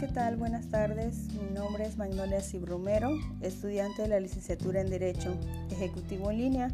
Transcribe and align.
¿qué 0.00 0.08
tal? 0.08 0.36
Buenas 0.36 0.70
tardes. 0.70 1.28
Mi 1.34 1.54
nombre 1.54 1.84
es 1.84 1.98
Magnolia 1.98 2.40
Cibromero, 2.40 3.10
estudiante 3.42 4.00
de 4.00 4.08
la 4.08 4.18
licenciatura 4.18 4.80
en 4.80 4.88
Derecho 4.88 5.36
Ejecutivo 5.70 6.30
en 6.30 6.38
línea 6.38 6.68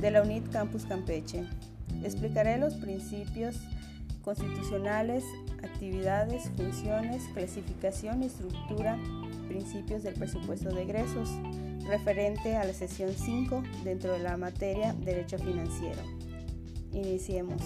de 0.00 0.12
la 0.12 0.22
UNIT 0.22 0.48
Campus 0.52 0.84
Campeche. 0.86 1.44
Explicaré 2.04 2.58
los 2.58 2.74
principios 2.74 3.56
constitucionales, 4.22 5.24
actividades, 5.64 6.50
funciones, 6.56 7.24
clasificación 7.34 8.22
y 8.22 8.26
estructura, 8.26 8.96
principios 9.48 10.04
del 10.04 10.14
presupuesto 10.14 10.72
de 10.72 10.82
egresos, 10.82 11.30
referente 11.88 12.54
a 12.54 12.62
la 12.62 12.74
sesión 12.74 13.10
5 13.12 13.60
dentro 13.82 14.12
de 14.12 14.20
la 14.20 14.36
materia 14.36 14.94
Derecho 14.94 15.36
Financiero. 15.36 16.00
Iniciemos. 16.92 17.60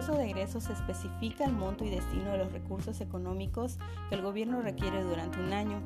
Presupuesto 0.00 0.24
de 0.24 0.30
egresos 0.30 0.70
especifica 0.70 1.44
el 1.44 1.52
monto 1.52 1.84
y 1.84 1.90
destino 1.90 2.32
de 2.32 2.38
los 2.38 2.50
recursos 2.52 3.02
económicos 3.02 3.76
que 4.08 4.14
el 4.14 4.22
gobierno 4.22 4.62
requiere 4.62 5.02
durante 5.02 5.38
un 5.38 5.52
año 5.52 5.82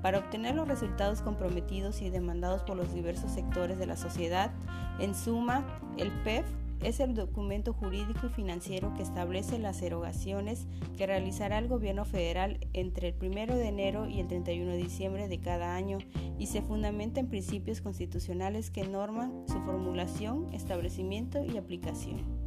para 0.00 0.20
obtener 0.20 0.54
los 0.54 0.66
resultados 0.66 1.20
comprometidos 1.20 2.00
y 2.00 2.08
demandados 2.08 2.62
por 2.62 2.78
los 2.78 2.94
diversos 2.94 3.30
sectores 3.32 3.78
de 3.78 3.84
la 3.84 3.98
sociedad. 3.98 4.52
En 5.00 5.14
suma, 5.14 5.66
el 5.98 6.10
PEF 6.24 6.46
es 6.82 6.98
el 6.98 7.14
documento 7.14 7.74
jurídico 7.74 8.26
y 8.26 8.30
financiero 8.30 8.94
que 8.94 9.02
establece 9.02 9.58
las 9.58 9.82
erogaciones 9.82 10.66
que 10.96 11.06
realizará 11.06 11.58
el 11.58 11.68
gobierno 11.68 12.06
federal 12.06 12.58
entre 12.72 13.08
el 13.08 13.16
1 13.20 13.54
de 13.54 13.68
enero 13.68 14.08
y 14.08 14.20
el 14.20 14.28
31 14.28 14.70
de 14.70 14.78
diciembre 14.78 15.28
de 15.28 15.40
cada 15.40 15.76
año 15.76 15.98
y 16.38 16.46
se 16.46 16.62
fundamenta 16.62 17.20
en 17.20 17.28
principios 17.28 17.82
constitucionales 17.82 18.70
que 18.70 18.88
norman 18.88 19.44
su 19.46 19.60
formulación, 19.60 20.54
establecimiento 20.54 21.44
y 21.44 21.58
aplicación. 21.58 22.45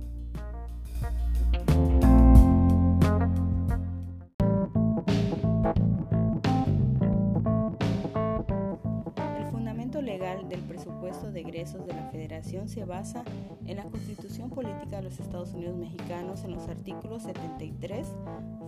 De 11.40 11.48
egresos 11.48 11.86
de 11.88 11.94
la 11.94 12.04
Federación 12.10 12.68
se 12.68 12.84
basa 12.84 13.24
en 13.66 13.78
la 13.78 13.84
Constitución 13.84 14.50
Política 14.50 14.98
de 14.98 15.04
los 15.04 15.20
Estados 15.20 15.54
Unidos 15.54 15.78
Mexicanos 15.78 16.44
en 16.44 16.52
los 16.52 16.68
artículos 16.68 17.24
73, 17.24 18.08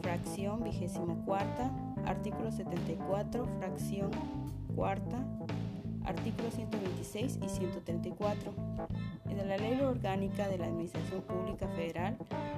fracción 0.02 0.64
vigésima 0.64 1.16
cuarta, 1.26 1.70
artículo 2.06 2.50
74, 2.50 3.46
fracción 3.60 4.12
cuarta, 4.74 5.26
artículos 6.06 6.54
126 6.54 7.40
y 7.44 7.50
134. 7.50 8.54
En 9.30 9.50
la 9.50 9.58
Ley 9.58 9.82
Orgánica 9.82 10.48
de 10.48 10.58
la 10.58 10.68
Administración 10.68 11.22
Pública 11.24 11.68
Federal, 11.70 12.18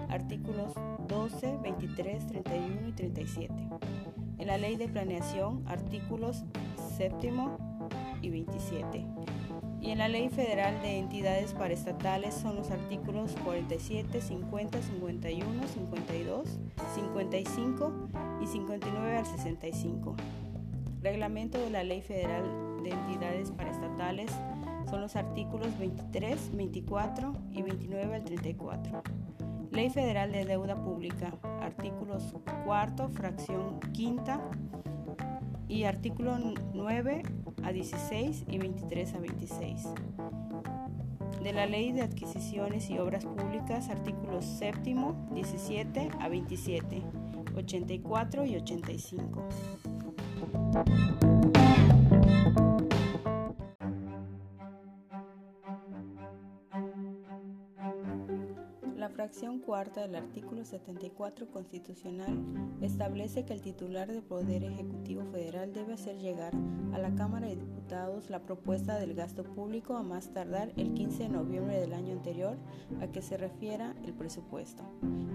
artículos 0.09 0.73
12, 1.07 1.57
23, 1.63 2.27
31 2.27 2.87
y 2.87 2.91
37. 2.91 3.53
En 4.37 4.47
la 4.47 4.57
Ley 4.57 4.75
de 4.75 4.87
Planeación, 4.87 5.63
artículos 5.67 6.43
séptimo, 6.97 7.57
y 8.23 8.29
27. 8.29 9.05
Y 9.83 9.91
en 9.91 9.97
la 9.97 10.07
Ley 10.07 10.29
Federal 10.29 10.81
de 10.81 10.97
Entidades 10.97 11.51
Paraestatales 11.51 12.33
son 12.33 12.55
los 12.55 12.71
artículos 12.71 13.35
47, 13.43 14.21
50, 14.21 14.81
51, 14.81 15.67
52, 15.67 16.59
55 16.95 17.93
y 18.41 18.47
59 18.47 19.17
al 19.17 19.25
65. 19.25 20.15
Reglamento 21.01 21.57
de 21.57 21.69
la 21.69 21.83
Ley 21.83 22.01
Federal 22.01 22.45
de 22.81 22.91
Entidades 22.91 23.51
Paraestatales 23.51 24.31
son 24.89 25.01
los 25.01 25.17
artículos 25.17 25.77
23, 25.77 26.55
24 26.55 27.33
y 27.51 27.61
29 27.61 28.15
al 28.15 28.23
34. 28.23 29.03
Ley 29.71 29.89
Federal 29.89 30.31
de 30.31 30.45
Deuda 30.45 30.81
Pública, 30.81 31.33
artículos 31.59 32.33
4, 32.63 33.09
fracción 33.09 33.81
quinta 33.91 34.39
y 35.67 35.83
artículo 35.83 36.37
9 36.73 37.23
a 37.63 37.71
16 37.71 38.45
y 38.49 38.57
23 38.57 39.13
a 39.13 39.19
26. 39.19 39.83
De 41.43 41.53
la 41.53 41.65
Ley 41.65 41.91
de 41.91 42.01
Adquisiciones 42.01 42.89
y 42.89 42.99
Obras 42.99 43.25
Públicas, 43.25 43.89
artículos 43.89 44.45
7, 44.59 44.95
17 45.33 46.09
a 46.19 46.29
27, 46.29 47.01
84 47.55 48.45
y 48.45 48.55
85. 48.55 49.47
Fracción 59.13 59.59
cuarta 59.59 60.01
del 60.01 60.15
artículo 60.15 60.65
74 60.65 61.47
constitucional 61.47 62.35
establece 62.81 63.45
que 63.45 63.53
el 63.53 63.61
titular 63.61 64.07
del 64.11 64.23
Poder 64.23 64.63
Ejecutivo 64.63 65.23
Federal 65.31 65.71
debe 65.71 65.93
hacer 65.93 66.17
llegar 66.17 66.53
a 66.93 66.97
la 66.97 67.13
Cámara 67.13 67.47
de 67.47 67.55
Diputados 67.55 68.31
la 68.31 68.39
propuesta 68.39 68.97
del 68.97 69.13
gasto 69.13 69.43
público 69.43 69.95
a 69.95 70.03
más 70.03 70.33
tardar 70.33 70.73
el 70.77 70.93
15 70.93 71.23
de 71.23 71.29
noviembre 71.29 71.79
del 71.79 71.93
año 71.93 72.13
anterior 72.13 72.57
a 73.01 73.07
que 73.07 73.21
se 73.21 73.37
refiera 73.37 73.95
el 74.03 74.13
presupuesto. 74.13 74.83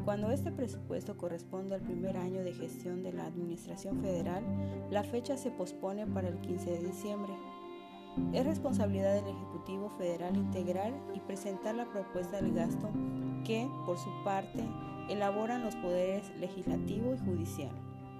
Cuando 0.05 0.31
este 0.31 0.51
presupuesto 0.51 1.17
corresponde 1.17 1.77
al 1.77 1.83
primer 1.83 2.17
año 2.17 2.43
de 2.43 2.55
gestión 2.55 3.05
de 3.05 3.13
la 3.13 3.27
Administración 3.27 4.01
Federal, 4.01 4.43
la 4.91 5.05
fecha 5.05 5.37
se 5.37 5.53
pospone 5.53 6.07
para 6.07 6.29
el 6.29 6.41
15 6.41 6.71
de 6.71 6.79
diciembre. 6.81 7.33
Es 8.33 8.45
responsabilidad 8.45 9.15
del 9.15 9.35
Ejecutivo 9.35 9.91
Federal 9.91 10.37
integrar 10.37 10.93
y 11.15 11.21
presentar 11.21 11.75
la 11.75 11.87
propuesta 11.87 12.41
del 12.41 12.53
gasto 12.53 12.91
que, 13.45 13.69
por 13.87 13.99
su 13.99 14.11
parte, 14.25 14.65
elaboran 15.09 15.65
los 15.65 15.75
poderes 15.77 16.31
legislativo 16.39 17.15
y 17.15 17.19
judicial, 17.19 17.73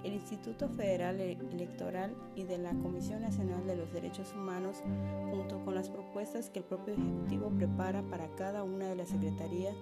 el 0.03 0.13
Instituto 0.13 0.69
Federal 0.69 1.19
Electoral 1.19 2.15
y 2.35 2.43
de 2.43 2.57
la 2.57 2.71
Comisión 2.71 3.21
Nacional 3.21 3.65
de 3.67 3.75
los 3.75 3.91
Derechos 3.91 4.33
Humanos, 4.33 4.81
junto 5.29 5.63
con 5.63 5.75
las 5.75 5.89
propuestas 5.89 6.49
que 6.49 6.59
el 6.59 6.65
propio 6.65 6.93
Ejecutivo 6.93 7.49
prepara 7.49 8.01
para 8.03 8.27
cada 8.35 8.63
una 8.63 8.87
de 8.87 8.95
las 8.95 9.09
secretarías 9.09 9.75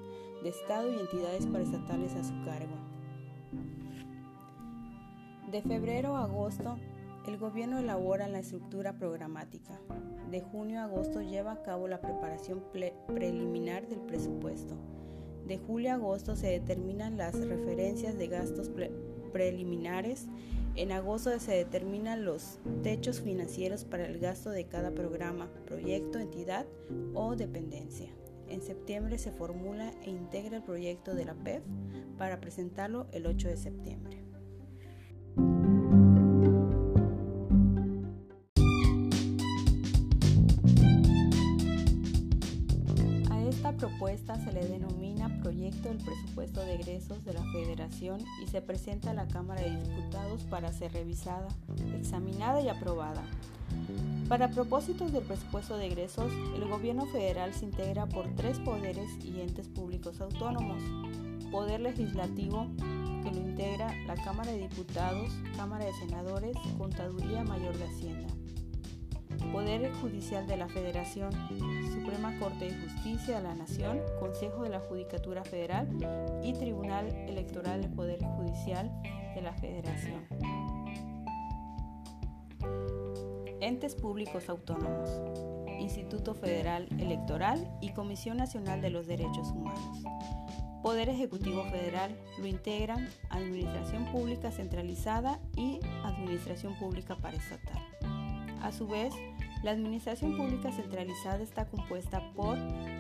de 0.43 0.49
Estado 0.49 0.91
y 0.91 0.99
entidades 0.99 1.45
paraestatales 1.45 2.15
a 2.15 2.23
su 2.23 2.33
cargo. 2.43 2.75
De 5.51 5.61
febrero 5.61 6.17
a 6.17 6.23
agosto, 6.23 6.77
el 7.27 7.37
gobierno 7.37 7.79
elabora 7.79 8.27
la 8.29 8.39
estructura 8.39 8.93
programática. 8.93 9.79
De 10.31 10.41
junio 10.41 10.79
a 10.79 10.85
agosto 10.85 11.21
lleva 11.21 11.51
a 11.51 11.61
cabo 11.61 11.87
la 11.87 11.99
preparación 11.99 12.63
preliminar 13.07 13.87
del 13.87 13.99
presupuesto. 13.99 14.75
De 15.45 15.57
julio 15.57 15.91
a 15.91 15.95
agosto 15.95 16.35
se 16.35 16.47
determinan 16.47 17.17
las 17.17 17.35
referencias 17.35 18.17
de 18.17 18.27
gastos 18.27 18.71
preliminares. 19.33 20.27
En 20.75 20.91
agosto 20.91 21.37
se 21.39 21.51
determinan 21.51 22.23
los 22.23 22.59
techos 22.81 23.21
financieros 23.21 23.83
para 23.83 24.05
el 24.05 24.19
gasto 24.19 24.49
de 24.49 24.65
cada 24.65 24.91
programa, 24.91 25.49
proyecto, 25.65 26.19
entidad 26.19 26.65
o 27.13 27.35
dependencia. 27.35 28.09
En 28.47 28.61
septiembre 28.61 29.17
se 29.17 29.31
formula 29.31 29.91
e 30.03 30.09
integra 30.09 30.57
el 30.57 30.63
proyecto 30.63 31.13
de 31.13 31.25
la 31.25 31.33
PEF 31.33 31.63
para 32.17 32.39
presentarlo 32.39 33.07
el 33.11 33.25
8 33.27 33.49
de 33.49 33.57
septiembre. 33.57 34.26
Se 43.97 44.53
le 44.53 44.67
denomina 44.67 45.41
Proyecto 45.41 45.89
del 45.89 45.97
Presupuesto 45.97 46.61
de 46.61 46.75
Egresos 46.75 47.25
de 47.25 47.33
la 47.33 47.43
Federación 47.51 48.19
y 48.43 48.47
se 48.47 48.61
presenta 48.61 49.09
a 49.09 49.13
la 49.15 49.27
Cámara 49.27 49.61
de 49.61 49.75
Diputados 49.75 50.43
para 50.43 50.71
ser 50.71 50.93
revisada, 50.93 51.47
examinada 51.95 52.61
y 52.61 52.69
aprobada. 52.69 53.23
Para 54.29 54.51
propósitos 54.51 55.11
del 55.11 55.23
presupuesto 55.23 55.77
de 55.77 55.87
egresos, 55.87 56.31
el 56.55 56.69
gobierno 56.69 57.07
federal 57.07 57.53
se 57.53 57.65
integra 57.65 58.05
por 58.05 58.27
tres 58.35 58.59
poderes 58.59 59.09
y 59.23 59.41
entes 59.41 59.67
públicos 59.67 60.21
autónomos. 60.21 60.81
Poder 61.51 61.79
legislativo, 61.79 62.67
que 63.23 63.31
lo 63.31 63.49
integra 63.49 63.93
la 64.05 64.15
Cámara 64.15 64.51
de 64.51 64.59
Diputados, 64.59 65.33
Cámara 65.55 65.85
de 65.85 65.93
Senadores, 65.93 66.55
Contaduría 66.77 67.43
Mayor 67.43 67.75
de 67.77 67.85
Hacienda. 67.85 68.36
Poder 69.51 69.91
Judicial 69.93 70.47
de 70.47 70.57
la 70.57 70.67
Federación, 70.67 71.31
Suprema 71.91 72.37
Corte 72.39 72.65
de 72.65 72.77
Justicia 72.77 73.37
de 73.37 73.43
la 73.43 73.55
Nación, 73.55 74.01
Consejo 74.19 74.63
de 74.63 74.69
la 74.69 74.79
Judicatura 74.79 75.43
Federal 75.43 75.87
y 76.43 76.53
Tribunal 76.53 77.07
Electoral 77.27 77.81
del 77.81 77.91
Poder 77.91 78.23
Judicial 78.23 78.91
de 79.35 79.41
la 79.41 79.53
Federación. 79.53 80.25
Entes 83.61 83.95
públicos 83.95 84.49
autónomos, 84.49 85.09
Instituto 85.79 86.33
Federal 86.35 86.87
Electoral 86.99 87.67
y 87.81 87.93
Comisión 87.93 88.37
Nacional 88.37 88.81
de 88.81 88.89
los 88.89 89.07
Derechos 89.07 89.49
Humanos. 89.51 90.03
Poder 90.83 91.09
Ejecutivo 91.09 91.63
Federal 91.65 92.15
lo 92.37 92.47
integran 92.47 93.09
Administración 93.29 94.05
Pública 94.11 94.51
Centralizada 94.51 95.39
y 95.55 95.79
Administración 96.03 96.77
Pública 96.77 97.15
Paraestatal. 97.15 97.86
A 98.61 98.71
su 98.71 98.87
vez, 98.87 99.13
La 99.63 99.71
Administración 99.71 100.37
Pública 100.37 100.71
Centralizada 100.71 101.41
está 101.41 101.65
compuesta 101.65 102.21
por 102.35 102.57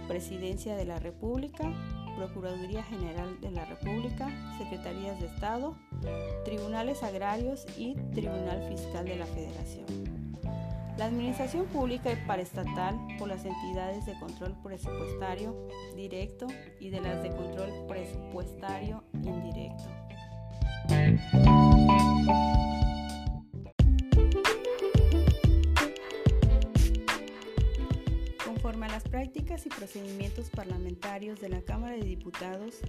Presidencia 0.07 0.75
de 0.75 0.85
la 0.85 0.99
República, 0.99 1.71
Procuraduría 2.15 2.83
General 2.83 3.39
de 3.41 3.51
la 3.51 3.65
República, 3.65 4.29
Secretarías 4.57 5.19
de 5.19 5.27
Estado, 5.27 5.75
Tribunales 6.45 7.03
Agrarios 7.03 7.65
y 7.77 7.93
Tribunal 8.13 8.67
Fiscal 8.69 9.05
de 9.05 9.17
la 9.17 9.25
Federación. 9.25 9.85
La 10.97 11.05
administración 11.05 11.67
pública 11.67 12.11
es 12.11 12.17
paraestatal 12.25 12.97
por 13.19 13.27
las 13.27 13.45
entidades 13.45 14.07
de 14.07 14.17
control 14.17 14.55
presupuestario 14.63 15.67
directo 15.95 16.47
y 16.79 16.89
de 16.89 17.01
las 17.01 17.21
de 17.21 17.29
control 17.29 17.69
presupuestario 17.87 19.03
indirecto. 19.13 19.85
Prácticas 29.17 29.65
y 29.65 29.69
procedimientos 29.69 30.51
parlamentarios 30.51 31.41
de 31.41 31.49
la 31.49 31.63
Cámara 31.63 31.95
de 31.95 32.03
Diputados, 32.03 32.81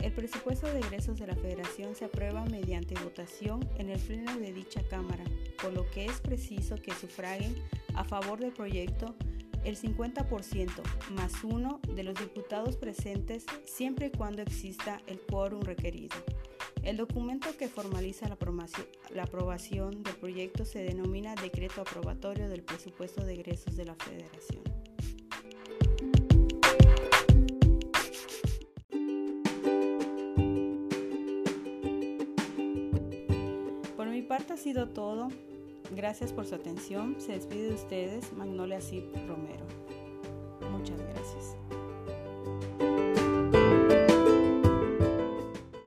el 0.00 0.12
presupuesto 0.12 0.66
de 0.66 0.78
egresos 0.78 1.18
de 1.18 1.26
la 1.26 1.36
Federación 1.36 1.94
se 1.94 2.06
aprueba 2.06 2.42
mediante 2.46 2.94
votación 3.04 3.68
en 3.76 3.90
el 3.90 4.00
pleno 4.00 4.34
de 4.38 4.54
dicha 4.54 4.80
Cámara, 4.88 5.24
por 5.60 5.74
lo 5.74 5.90
que 5.90 6.06
es 6.06 6.22
preciso 6.22 6.76
que 6.76 6.94
sufraguen 6.94 7.54
a 7.94 8.02
favor 8.02 8.40
del 8.40 8.52
proyecto 8.52 9.14
el 9.62 9.76
50% 9.76 10.70
más 11.10 11.44
uno 11.44 11.80
de 11.94 12.02
los 12.02 12.18
diputados 12.18 12.78
presentes 12.78 13.44
siempre 13.66 14.06
y 14.06 14.16
cuando 14.16 14.40
exista 14.40 15.02
el 15.06 15.20
quórum 15.20 15.60
requerido. 15.60 16.16
El 16.82 16.96
documento 16.96 17.54
que 17.58 17.68
formaliza 17.68 18.26
la 19.10 19.22
aprobación 19.22 20.02
del 20.02 20.14
proyecto 20.14 20.64
se 20.64 20.78
denomina 20.78 21.34
Decreto 21.34 21.82
Aprobatorio 21.82 22.48
del 22.48 22.62
Presupuesto 22.62 23.22
de 23.22 23.34
Egresos 23.34 23.76
de 23.76 23.84
la 23.84 23.94
Federación. 23.96 24.83
Parte 34.24 34.52
ha 34.52 34.56
sido 34.56 34.88
todo. 34.88 35.28
Gracias 35.94 36.32
por 36.32 36.46
su 36.46 36.54
atención. 36.54 37.16
Se 37.18 37.32
despide 37.32 37.68
de 37.68 37.74
ustedes 37.74 38.32
Magnolia 38.32 38.80
Cip 38.80 39.04
Romero. 39.26 39.66
Muchas 40.70 40.98
gracias. 40.98 41.56